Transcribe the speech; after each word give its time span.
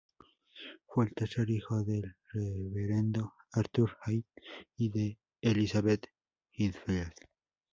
Fue 0.87 1.05
el 1.05 1.13
tercer 1.13 1.47
hijo 1.51 1.83
del 1.83 2.15
reverendo 2.31 3.33
Arthur 3.51 3.99
Hyde 4.03 4.25
y 4.75 4.89
de 4.89 5.19
Elizabeth 5.41 6.07
Oldfield. 6.57 7.13